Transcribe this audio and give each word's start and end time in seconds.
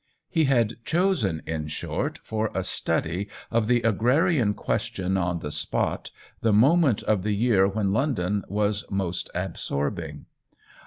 He 0.31 0.45
had 0.45 0.77
chosen, 0.83 1.43
in 1.45 1.67
short, 1.67 2.17
for 2.23 2.49
a 2.55 2.63
study 2.63 3.29
of 3.51 3.67
the 3.67 3.83
agrarian 3.83 4.55
ques 4.55 4.85
tion 4.85 5.15
on 5.15 5.41
the 5.41 5.51
spot 5.51 6.09
the 6.41 6.51
moment 6.51 7.03
of 7.03 7.21
the 7.21 7.35
year 7.35 7.67
when 7.67 7.93
London 7.93 8.43
was 8.49 8.83
most 8.89 9.29
absorbing. 9.35 10.25